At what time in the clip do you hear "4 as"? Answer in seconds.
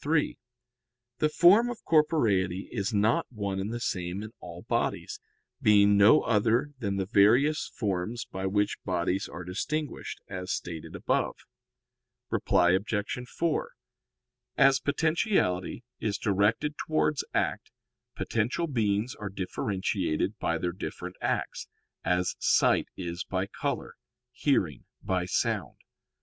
13.28-14.80